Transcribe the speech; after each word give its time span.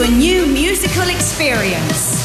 a 0.00 0.10
new 0.12 0.46
musical 0.46 1.08
experience. 1.08 2.22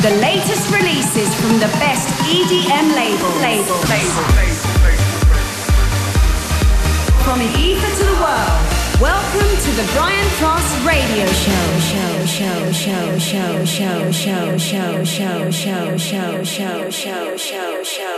The 0.00 0.14
latest 0.22 0.70
releases 0.70 1.34
from 1.40 1.58
the 1.58 1.66
best 1.82 2.06
EDM. 2.22 2.94
Label. 2.94 3.32
Label. 3.42 3.78
From 7.24 7.40
the 7.40 7.50
ether 7.58 7.90
to 7.96 8.04
the 8.04 8.18
world. 8.22 8.78
Welcome 9.00 9.50
to 9.64 9.70
the 9.74 9.90
Brian 9.94 10.28
Cross 10.38 10.86
Radio 10.86 11.26
show, 11.26 11.78
show, 11.80 12.26
show, 12.26 12.72
show, 12.72 13.18
show, 13.18 13.64
show, 13.64 14.12
show, 14.12 15.02
show, 15.02 15.50
show, 15.50 15.50
show, 15.50 15.96
show, 15.96 16.90
show, 16.90 17.36
show, 17.36 17.82
show, 17.82 18.17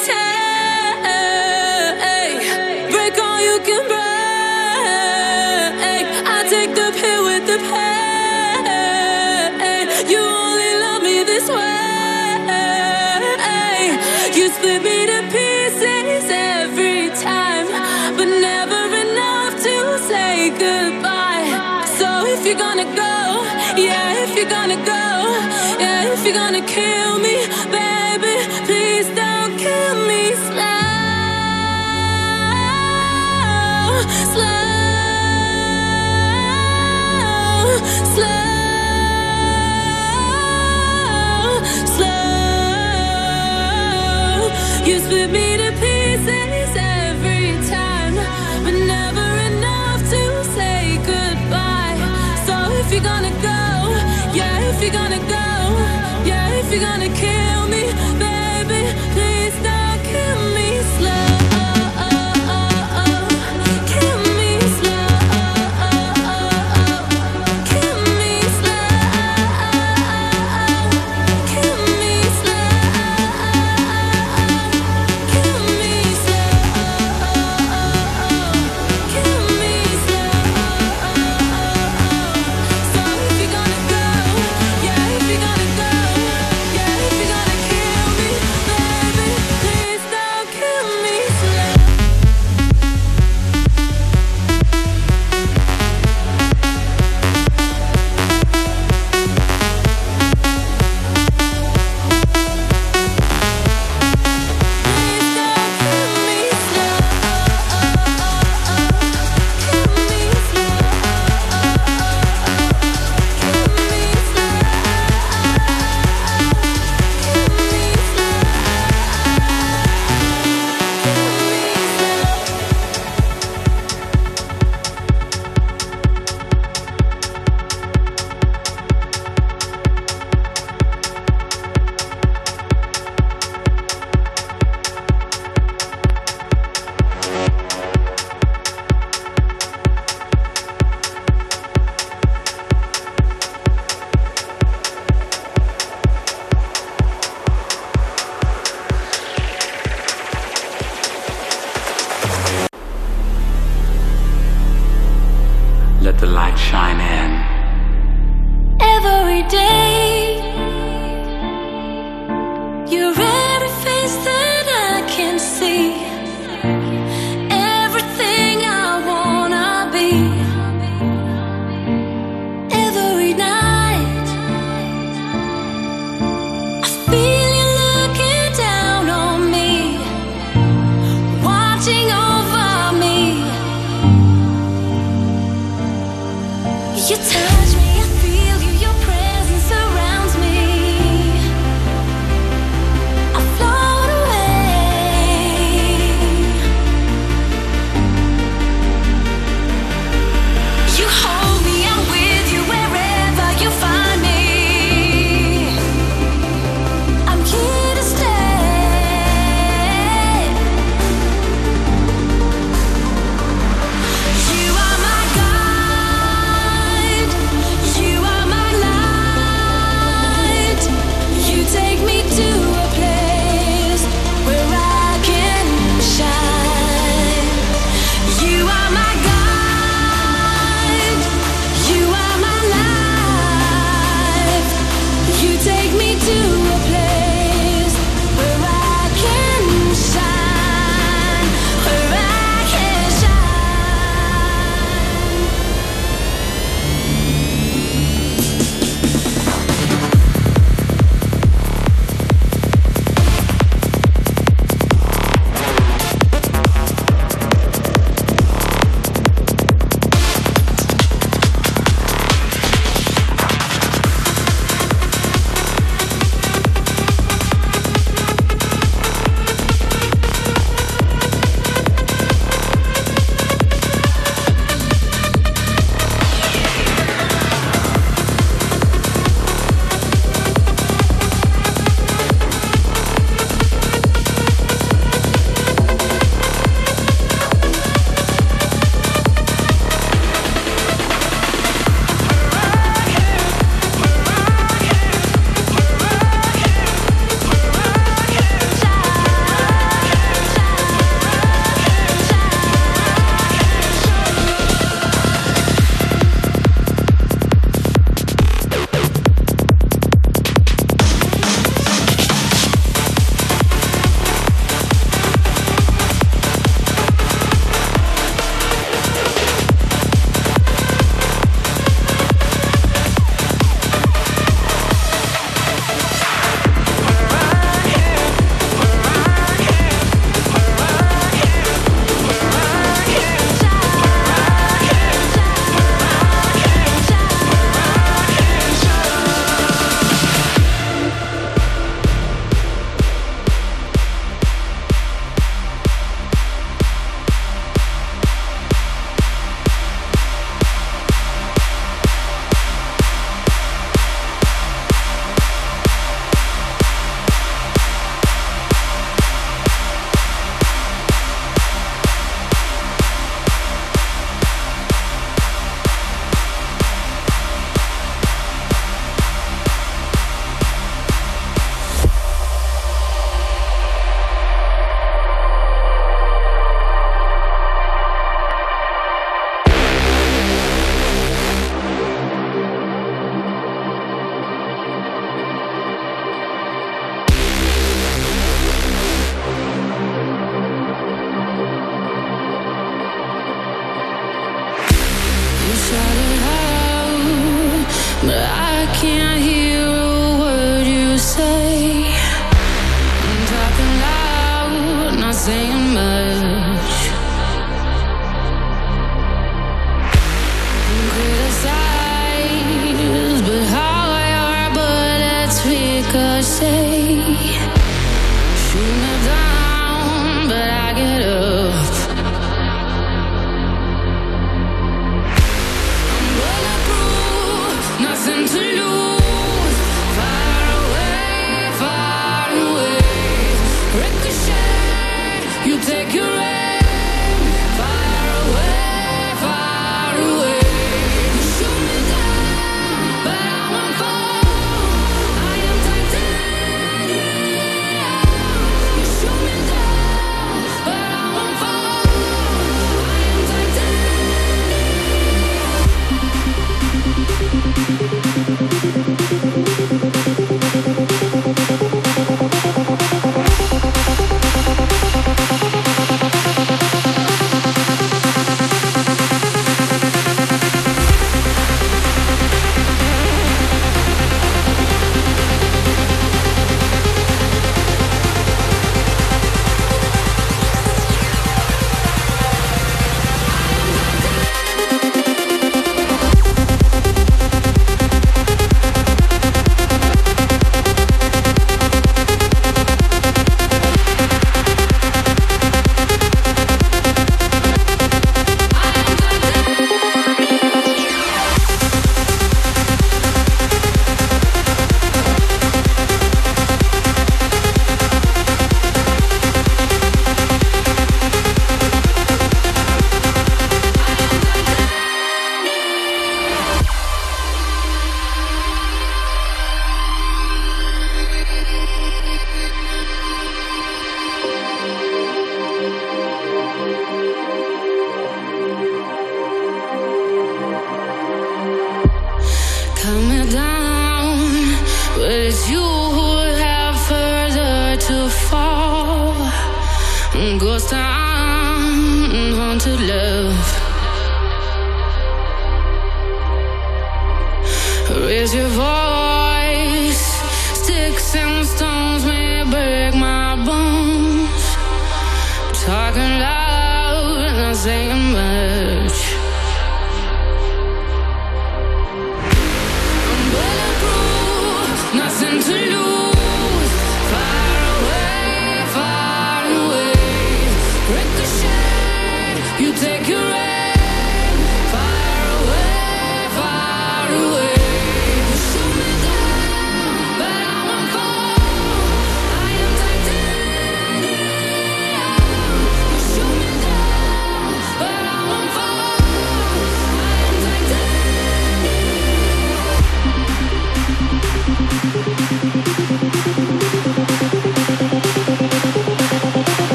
take. 0.00 0.90
Break 2.94 3.16
all 3.18 3.40
you 3.48 3.56
can 3.66 3.82
break. 3.92 4.00
I 6.34 6.38
take 6.48 6.72
the 6.74 6.88
pill 7.00 7.22
with 7.24 7.44
the 7.46 7.58
pain. 7.70 8.64
You 10.10 10.20
only 10.20 10.72
love 10.84 11.02
me 11.02 11.16
this 11.24 11.46
way. 11.48 11.70
You 14.36 14.44
split 14.56 14.80
me 14.82 15.06
to 15.10 15.18
pieces 15.34 16.26
every 16.30 17.10
time, 17.28 17.66
but 18.16 18.28
never 18.48 18.82
enough 19.04 19.54
to 19.66 19.98
say 20.08 20.50
goodbye. 20.50 21.84
So 21.98 22.08
if 22.26 22.40
you're 22.46 22.62
gonna 22.66 22.84
go, 22.84 23.16
yeah, 23.76 24.24
if 24.24 24.30
you're 24.36 24.50
gonna 24.58 24.76
go, 24.76 25.04
yeah, 25.82 26.12
if 26.12 26.24
you're 26.24 26.34
gonna 26.34 26.62
kill 26.66 27.18
me. 27.18 27.21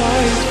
light 0.00 0.49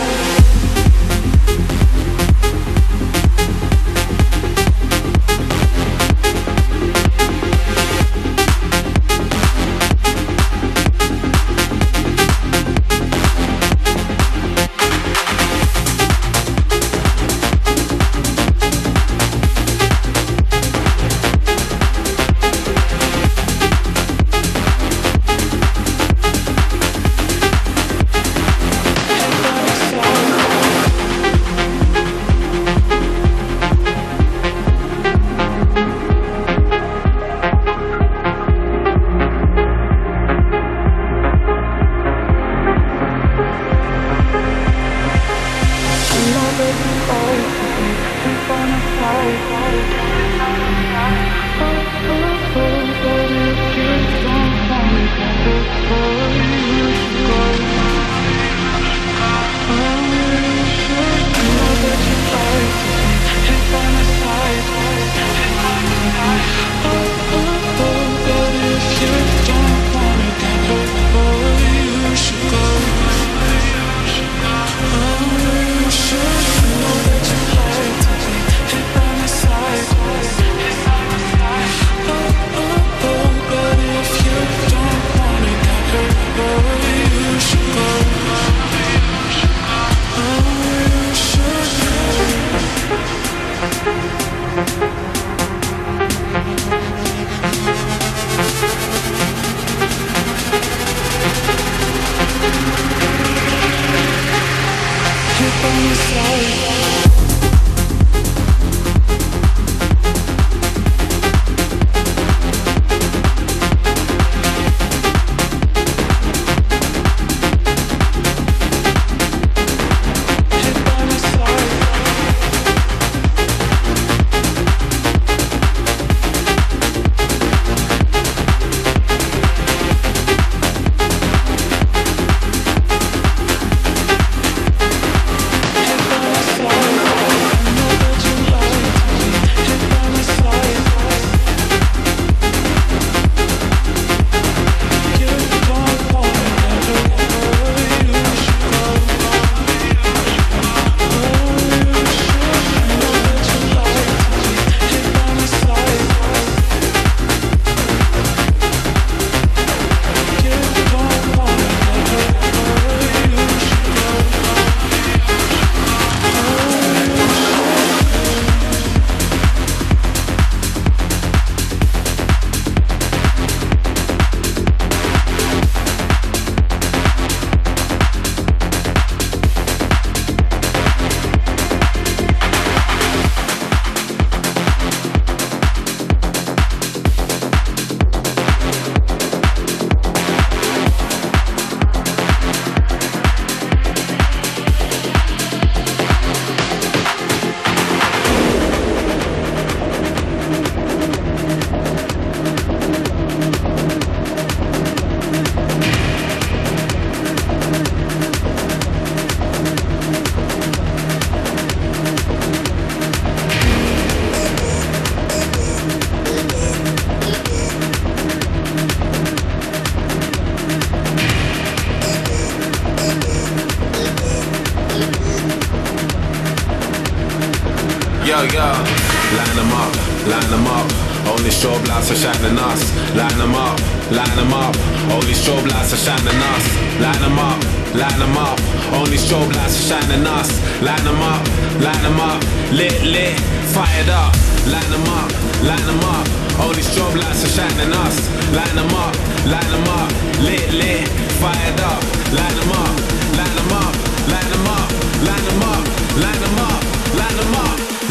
yeah. 228.59 229.09
Line 229.39 229.55
up, 229.71 229.91
line 230.27 230.49
them 230.51 230.67
up. 230.67 230.87
Only 231.31 231.51
strobe 231.51 231.85
lights 231.87 232.11
are 232.11 232.19
shining 232.19 232.57
us. 232.59 232.81
Line 233.15 233.37
them 233.37 233.55
up, 233.55 233.77
line 234.11 234.35
them 234.35 234.53
up. 234.53 234.73
Only 235.15 235.33
strobe 235.33 235.67
lights 235.71 235.93
are 235.95 236.01
shining 236.05 236.41
us. 236.51 236.65
Line 237.03 237.21
them 237.23 237.39
up, 237.39 237.59
line 237.95 238.19
them 238.19 238.37
up. 238.37 238.57
Only 238.97 239.17
strobe 239.17 239.53
lights 239.55 239.77
are 239.79 239.87
shining 239.89 240.25
us. 240.27 240.49
Line 240.81 241.03
them 241.07 241.21
up, 241.21 241.41
line 241.85 242.03
them 242.03 242.19
up. 242.19 242.41
Lit, 242.75 242.99
lit, 243.03 243.37
fired 243.73 244.09
up. 244.09 244.33
Line 244.73 244.91
them 244.93 245.07
up, 245.19 245.29
line 245.69 245.85
them 245.89 246.03
up. 246.15 246.25
Only 246.65 246.83
strobe 246.83 247.15
lights 247.21 247.45
are 247.45 247.53
shining 247.55 247.93
us. 248.03 248.15
Line 248.57 248.75
them 248.75 248.93
up, 249.03 249.13
line 249.53 249.71
them 249.73 249.87
up. 249.99 250.09
Lit, 250.47 250.67
lit, 250.73 251.07
fired 251.41 251.79
up. 251.91 252.01
Line 252.37 252.55
them 252.59 252.71
up, 252.83 252.93
line 253.37 253.55
them 253.57 253.71
up, 253.81 253.93
line 254.31 254.49
them 254.53 254.67
up, 254.77 254.89
line 255.25 255.43
them 255.47 255.63
up, 255.71 255.83
line 256.23 256.39
them 256.41 256.57
up, 256.57 256.58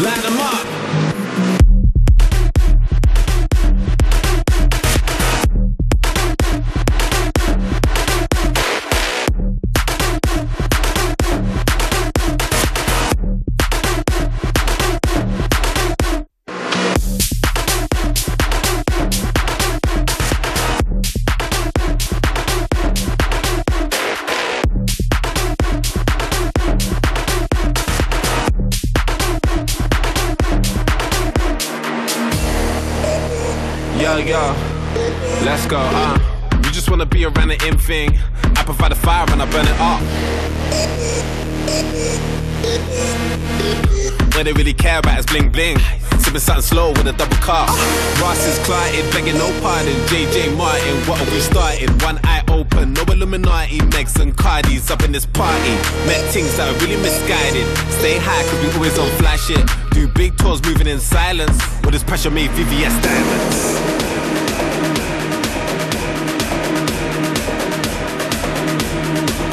line 0.01 0.21
them 0.21 0.58
go, 35.69 35.77
uh. 35.77 36.17
You 36.65 36.71
just 36.71 36.89
wanna 36.89 37.05
be 37.05 37.23
around 37.25 37.49
the 37.49 37.67
in 37.67 37.77
thing. 37.77 38.17
I 38.57 38.63
provide 38.63 38.91
the 38.91 38.95
fire 38.95 39.25
and 39.29 39.41
I 39.41 39.45
burn 39.51 39.67
it 39.67 39.79
up. 39.79 40.01
What 44.33 44.45
they 44.45 44.53
really 44.53 44.73
care 44.73 44.99
about 44.99 45.19
is 45.19 45.25
bling 45.27 45.49
bling. 45.49 45.77
Sipping 46.17 46.39
something 46.39 46.63
slow 46.63 46.89
with 46.89 47.07
a 47.07 47.13
double 47.13 47.37
cup. 47.37 47.69
Ross 48.19 48.43
is 48.47 48.57
clotted, 48.65 49.05
begging 49.13 49.37
no 49.37 49.47
pardon. 49.61 49.93
JJ 50.09 50.57
Martin, 50.57 50.97
what 51.07 51.21
are 51.21 51.31
we 51.31 51.39
starting? 51.39 51.89
One 51.99 52.19
eye 52.23 52.43
open, 52.47 52.93
no 52.93 53.03
Illuminati. 53.03 53.77
Megs 53.93 54.19
and 54.19 54.35
Cardis 54.35 54.89
up 54.89 55.03
in 55.03 55.11
this 55.11 55.27
party. 55.27 55.75
Met 56.07 56.21
things 56.33 56.55
that 56.57 56.67
are 56.67 56.77
really 56.81 56.97
misguided. 56.97 57.67
Stay 57.99 58.17
high, 58.17 58.43
cause 58.49 58.59
we 58.63 58.73
always 58.73 58.97
on 58.97 59.09
flash 59.17 59.49
it. 59.51 59.63
Do 59.91 60.07
big 60.07 60.35
tours 60.37 60.63
moving 60.63 60.87
in 60.87 60.99
silence. 60.99 61.57
With 61.83 61.93
this 61.93 62.03
pressure 62.03 62.31
made 62.31 62.49
VVS 62.51 63.01
diamonds. 63.03 64.28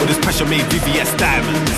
With 0.06 0.14
this 0.14 0.24
pressure 0.24 0.46
made 0.46 0.62
VVS 0.70 1.18
diamonds. 1.18 1.70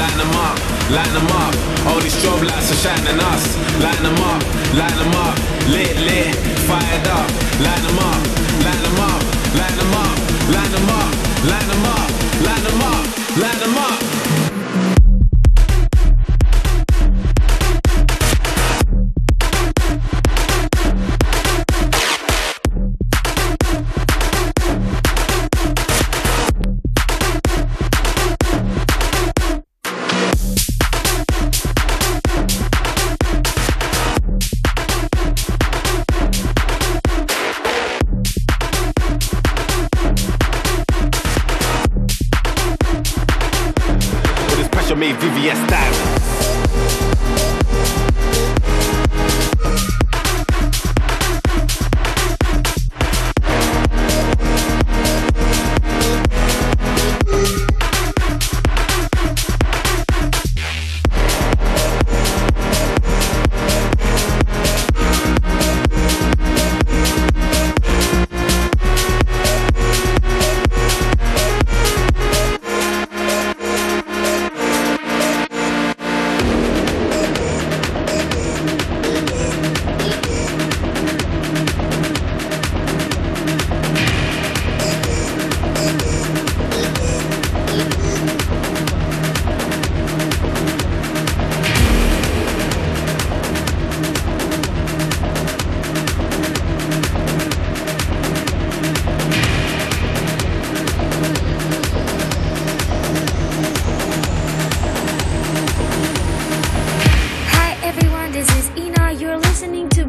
Line 0.00 0.16
them 0.16 0.32
up, 0.40 0.56
line 0.88 1.12
them 1.12 1.28
up. 1.36 1.52
All 1.86 2.00
these 2.00 2.16
strobe 2.16 2.48
lights 2.48 2.72
are 2.72 2.80
shining 2.80 3.20
us. 3.20 3.44
Line 3.84 4.02
them 4.02 4.16
up, 4.24 4.40
line 4.72 4.96
them 4.96 5.12
up. 5.20 5.36
Lit, 5.68 5.96
lit, 6.00 6.34
fired 6.64 7.06
up. 7.08 7.28
Line 7.60 7.82
them 7.84 7.98
up, 8.00 8.24
line 8.64 8.80
them 8.80 9.00
up, 9.04 9.20
line 9.60 9.76
them 9.76 9.92
up, 10.00 10.16
line 10.48 10.70
them 10.72 10.88
up, 10.88 11.12
line 11.44 11.68
them 11.68 11.84
up, 11.84 12.08
line 12.40 12.62
them 12.64 12.80
up, 12.80 13.36
line 13.36 13.59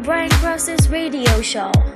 Brian 0.02 0.30
Cross's 0.30 0.88
radio 0.88 1.40
show. 1.42 1.91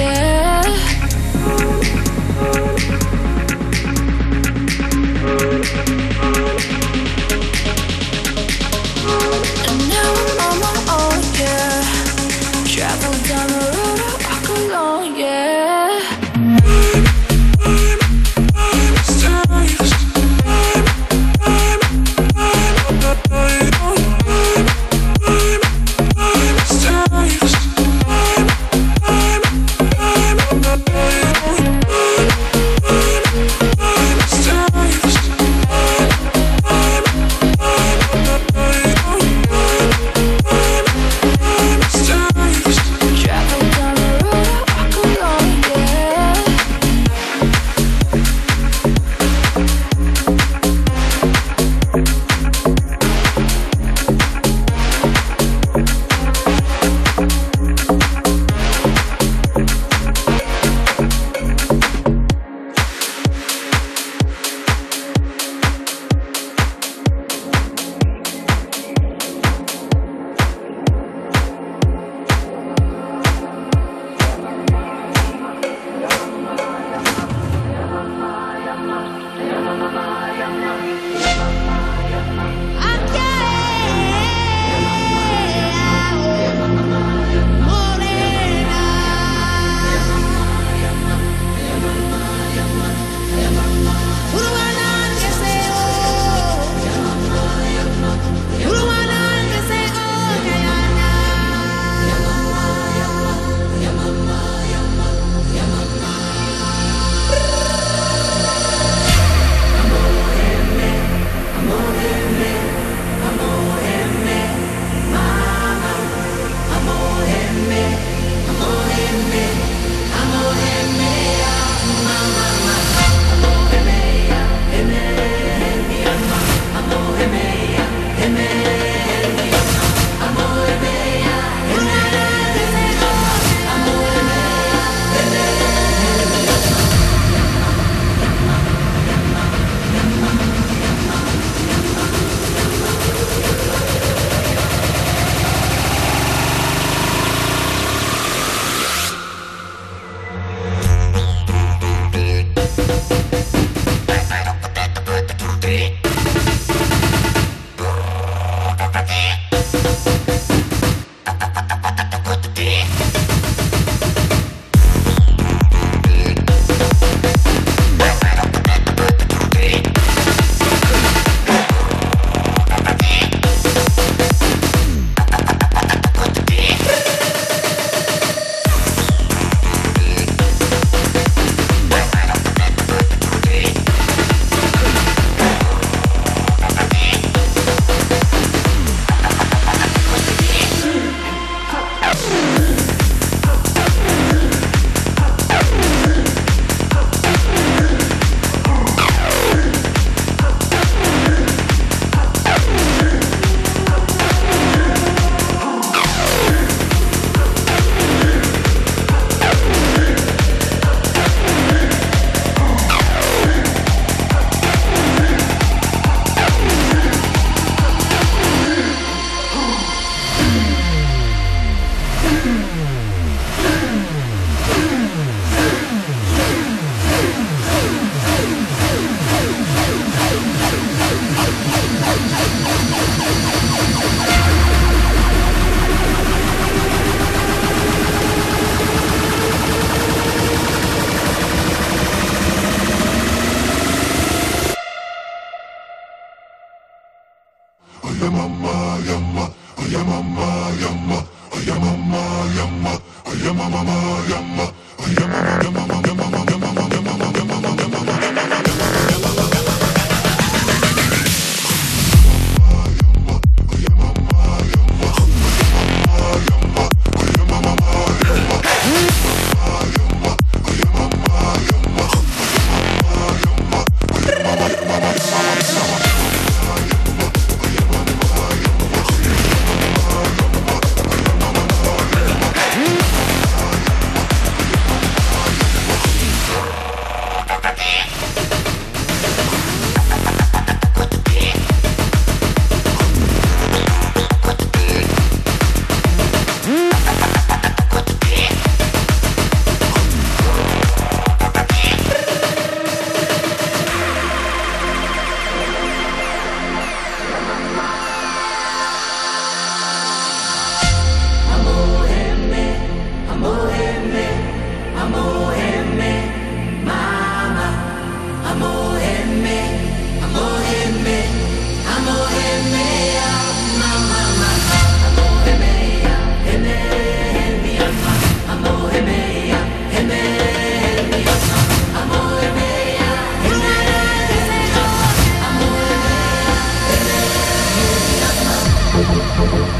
Yeah. 0.00 0.29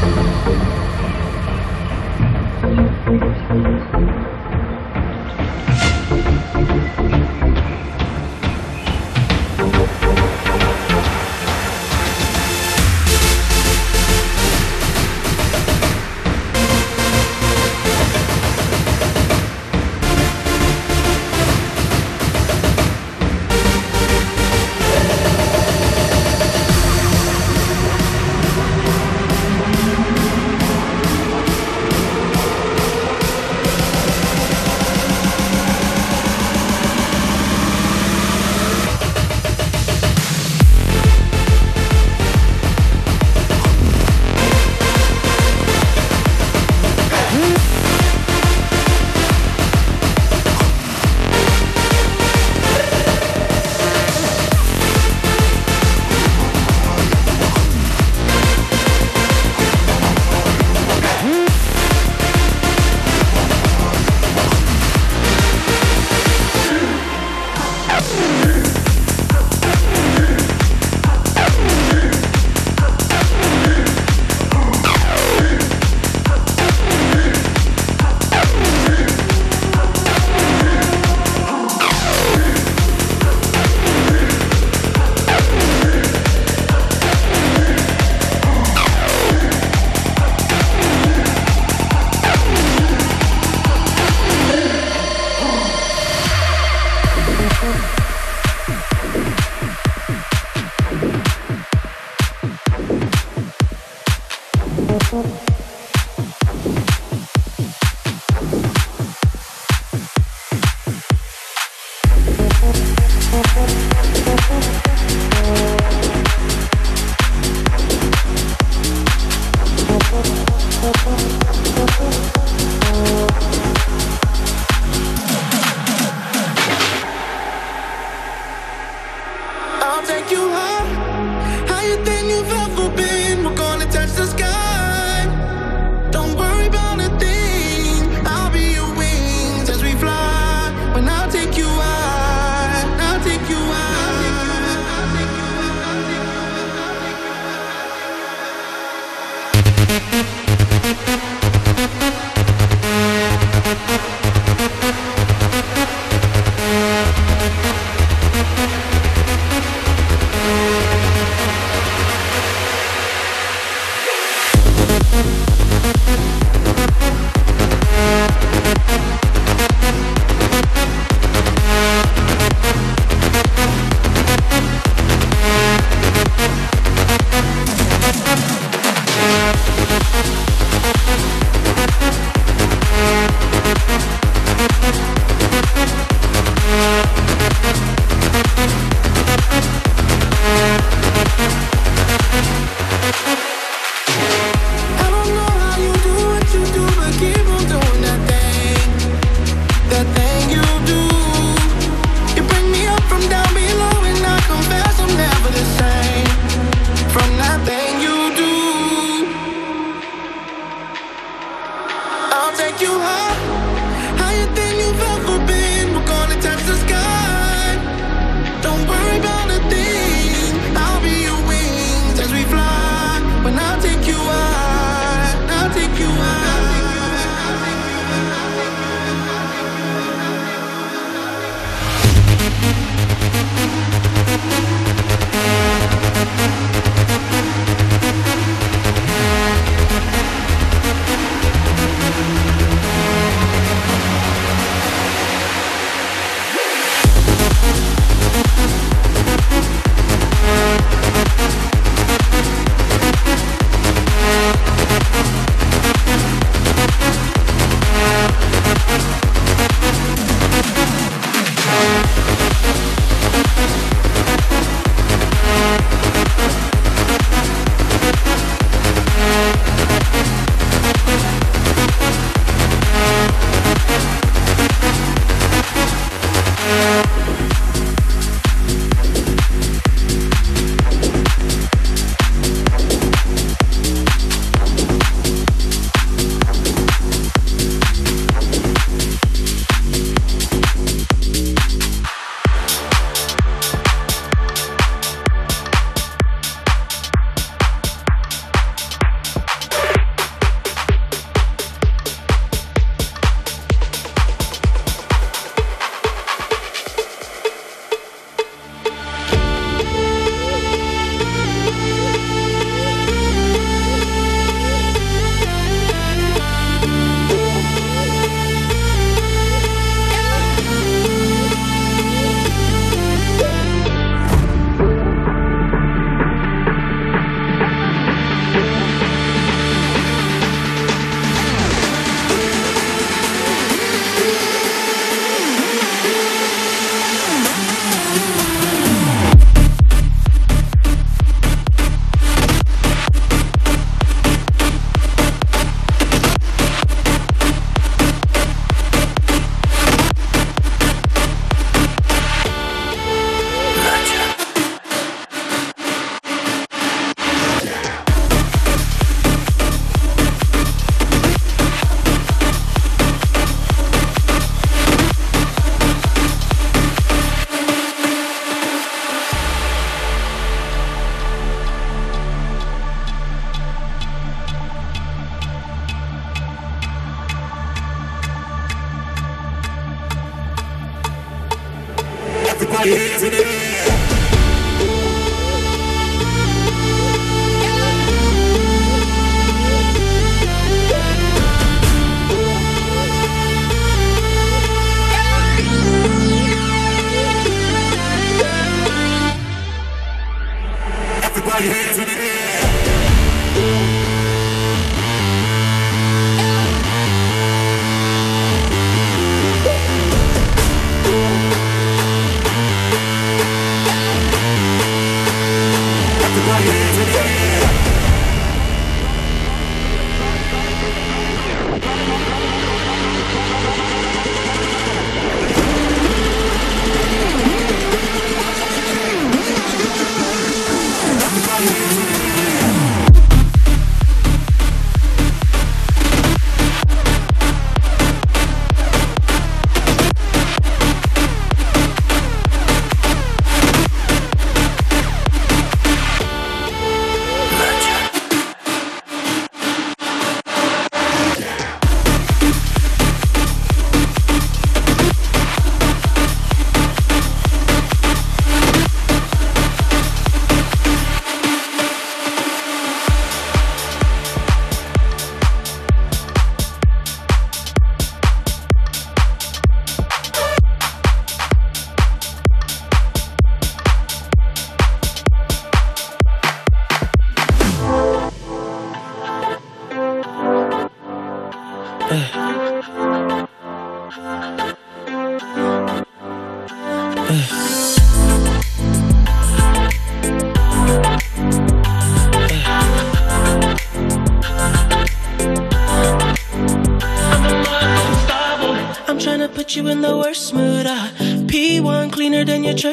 Take 0.01 0.15
you 3.51 4.40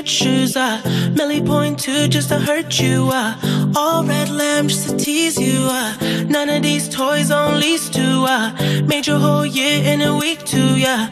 shoes. 0.09 0.56
Uh. 0.56 0.80
Millie 1.14 1.42
point 1.42 1.78
two 1.78 2.09
just 2.09 2.28
to 2.30 2.38
hurt 2.38 2.80
you. 2.80 3.11
Uh. 3.12 3.72
All 3.76 4.04
red 4.04 4.30
lamb 4.30 4.68
just 4.68 4.88
to 4.88 4.96
tease 4.96 5.38
you. 5.38 5.59
Uh. 5.70 6.24
None 6.28 6.48
of 6.48 6.62
these 6.62 6.88
toys 6.88 7.30
on 7.30 7.61
lease 7.61 7.88
to. 7.90 8.24
Uh. 8.28 8.82
Made 8.86 9.06
your 9.06 9.18
whole 9.18 9.46
year 9.46 9.82
in 9.92 10.00
a 10.02 10.16
week 10.16 10.44
too. 10.44 10.76
Yeah. 10.78 11.09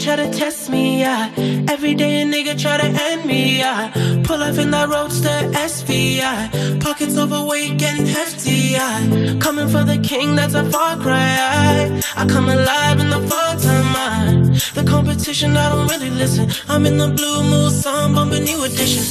Try 0.00 0.16
to 0.16 0.30
test 0.30 0.70
me, 0.70 1.00
yeah. 1.00 1.59
Every 1.70 1.94
day 1.94 2.20
a 2.22 2.24
nigga 2.24 2.60
try 2.60 2.78
to 2.78 2.84
end 2.84 3.24
me, 3.26 3.62
I 3.62 3.92
Pull 4.24 4.42
up 4.42 4.58
in 4.58 4.72
that 4.72 4.88
roadster 4.88 5.38
SVI. 5.54 6.80
Pockets 6.80 7.16
overweight, 7.16 7.78
getting 7.78 8.06
hefty, 8.06 8.74
yeah. 8.74 9.38
Coming 9.38 9.68
for 9.68 9.84
the 9.84 9.98
king, 10.02 10.34
that's 10.34 10.54
a 10.54 10.64
far 10.64 10.96
cry. 10.96 12.02
I 12.16 12.26
come 12.26 12.48
alive 12.48 12.98
in 12.98 13.08
the 13.08 13.20
fall 13.28 13.54
time, 13.66 13.94
I. 13.94 14.40
The 14.74 14.84
competition, 14.84 15.56
I 15.56 15.68
don't 15.68 15.86
really 15.86 16.10
listen. 16.10 16.50
I'm 16.68 16.86
in 16.86 16.98
the 16.98 17.08
blue 17.08 17.44
mood, 17.44 17.72
song 17.72 18.16
bumping 18.16 18.44
new 18.44 18.64
edition. 18.64 19.04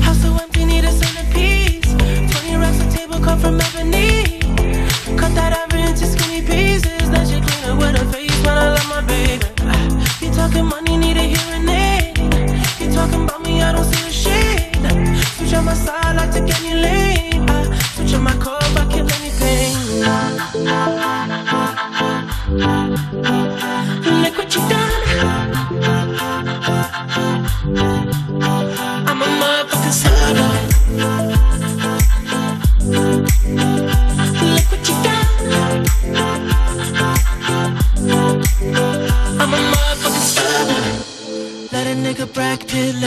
House 0.00 0.22
so 0.22 0.34
empty, 0.40 0.64
need 0.64 0.84
a 0.84 0.92
centerpiece. 0.92 1.92
20 2.32 2.56
racks 2.56 2.80
a 2.80 2.96
table 2.96 3.20
cut 3.20 3.38
from 3.40 3.60
ebony. 3.60 4.40
Cut 5.20 5.34
that 5.34 5.52
ivory 5.52 5.82
into 5.82 6.06
skinny 6.06 6.40
pieces. 6.40 7.10
Let 7.10 7.28
you 7.28 7.42
clean 7.42 7.64
it 7.70 7.76
with 7.76 8.02
a 8.02 8.04
face, 8.10 8.42
but 8.42 8.56
I 8.56 8.68
love 8.72 8.88
my 8.88 9.02
baby. 9.02 9.44
You 10.20 10.32
talking 10.32 10.64
money, 10.64 10.96
need 10.96 11.16
a 11.16 11.27
Ah, 15.80 15.84
switch 15.84 15.90
on 15.90 15.94
my 15.94 16.10
side, 16.10 16.16
I 16.16 16.30
take 16.30 16.46
lane. 16.74 17.48
I 17.50 17.78
switch 17.94 18.14
on 18.14 18.22
my 18.22 18.36
core, 18.38 18.57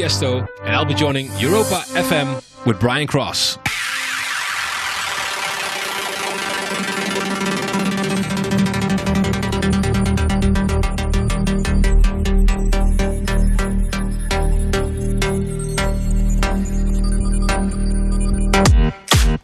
Tiesto, 0.00 0.48
and 0.64 0.74
I'll 0.74 0.86
be 0.86 0.94
joining 0.94 1.26
Europa 1.36 1.84
FM 1.88 2.42
with 2.64 2.80
Brian 2.80 3.06
Cross. 3.06 3.58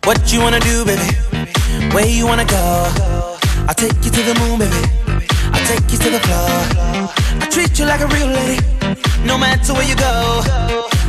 What 0.05 0.33
you 0.33 0.41
wanna 0.41 0.61
do, 0.61 0.87
baby? 0.87 1.03
Where 1.93 2.07
you 2.07 2.27
wanna 2.27 2.47
go? 2.47 2.97
I'll 3.69 3.75
take 3.75 3.93
you 4.03 4.11
to 4.11 4.23
the 4.23 4.35
moon, 4.41 4.59
baby. 4.61 5.06
Take 5.67 5.91
you 5.91 5.99
to 5.99 6.11
the 6.11 6.21
floor. 6.21 6.63
I 7.43 7.49
treat 7.51 7.77
you 7.79 7.87
like 7.87 8.01
a 8.01 8.07
real 8.07 8.29
lady, 8.29 8.63
no 9.25 9.37
matter 9.37 9.73
where 9.75 9.89
you 9.89 9.97
go. 9.97 10.43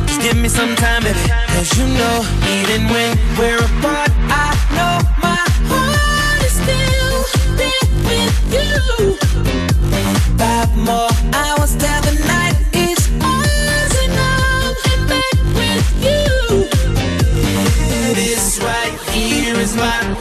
Just 0.06 0.20
give 0.20 0.36
me 0.36 0.48
some 0.48 0.74
time, 0.74 1.04
baby. 1.04 1.18
Cause 1.54 1.78
you 1.78 1.86
know, 1.86 2.24
even 2.58 2.88
when 2.88 3.16
we're 3.38 3.58
apart, 3.58 4.10
I 4.26 4.50
know 4.74 4.98
my 5.22 5.38
heart 5.70 6.42
is 6.42 6.54
still 6.58 7.22
there 7.54 7.86
with 8.10 8.36
you. 8.56 9.14
Five 10.36 10.74
more 10.76 11.12
hours 11.38 11.76
till 11.76 12.00
the 12.08 12.14
night 12.26 12.58
is 12.74 12.98
ours, 13.22 13.94
and 14.02 14.12
I'm 14.34 14.74
in 14.90 15.00
bed 15.06 15.36
with 15.54 15.86
you. 16.02 16.66
This 18.14 18.58
right 18.60 18.94
here 19.12 19.54
is 19.54 19.76
my 19.76 20.17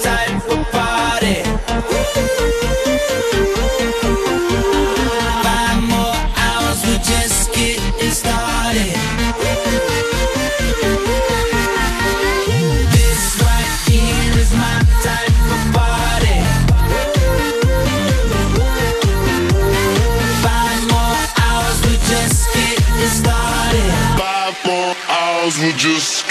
we're 25.60 25.72
just 25.72 26.26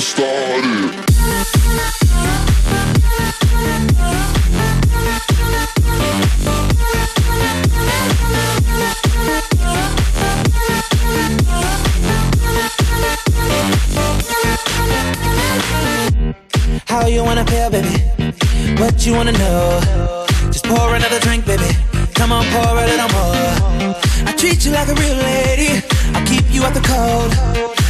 started. 0.00 0.94
How 16.86 17.06
you 17.06 17.24
wanna 17.24 17.44
feel, 17.46 17.70
baby? 17.70 17.88
What 18.80 19.04
you 19.04 19.12
wanna 19.12 19.32
know? 19.32 20.26
Just 20.46 20.64
pour 20.64 20.94
another 20.94 21.20
drink, 21.20 21.44
baby. 21.44 21.76
Come 22.14 22.32
on, 22.32 22.44
pour 22.46 22.78
a 22.78 22.86
little 22.86 23.08
more. 23.08 23.96
I 24.26 24.34
treat 24.36 24.64
you 24.64 24.72
like 24.72 24.88
a 24.88 24.94
real 24.94 25.16
lady. 25.16 25.82
I 26.14 26.24
keep 26.24 26.44
you 26.50 26.62
out 26.64 26.72
the 26.72 26.80
cold 26.80 27.81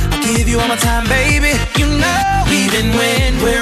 you 0.52 0.60
all 0.60 0.68
my 0.68 0.76
time, 0.76 1.04
baby. 1.08 1.52
You 1.78 1.86
know, 1.86 2.44
even 2.50 2.90
when 2.98 3.42
we're 3.42 3.61